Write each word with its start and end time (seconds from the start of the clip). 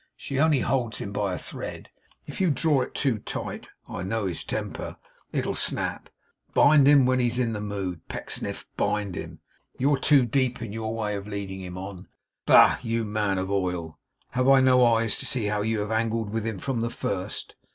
She 0.17 0.39
only 0.39 0.61
holds 0.61 0.97
him 0.97 1.11
by 1.11 1.31
a 1.31 1.37
thread; 1.37 1.75
and 1.75 1.89
if 2.33 2.41
you 2.41 2.49
draw 2.49 2.81
it 2.81 2.95
too 2.95 3.19
tight 3.19 3.67
(I 3.87 4.01
know 4.01 4.25
his 4.25 4.43
temper) 4.43 4.97
it'll 5.31 5.53
snap. 5.53 6.09
Bind 6.55 6.87
him 6.87 7.05
when 7.05 7.19
he's 7.19 7.37
in 7.37 7.53
the 7.53 7.61
mood, 7.61 8.07
Pecksniff; 8.07 8.65
bind 8.75 9.13
him. 9.13 9.41
You're 9.77 9.99
too 9.99 10.25
deep. 10.25 10.59
In 10.59 10.73
your 10.73 10.95
way 10.95 11.15
of 11.15 11.27
leading 11.27 11.61
him 11.61 11.77
on, 11.77 11.95
you'll 11.95 11.97
leave 11.97 11.97
him 11.99 12.03
miles 12.03 12.45
behind. 12.73 12.77
Bah, 12.79 12.79
you 12.81 13.05
man 13.05 13.37
of 13.37 13.51
oil, 13.51 13.99
have 14.31 14.49
I 14.49 14.59
no 14.59 14.83
eyes 14.83 15.19
to 15.19 15.27
see 15.27 15.45
how 15.45 15.61
you 15.61 15.81
have 15.81 15.91
angled 15.91 16.31
with 16.33 16.47
him 16.47 16.57
from 16.57 16.81
the 16.81 16.89
first? 16.89 17.53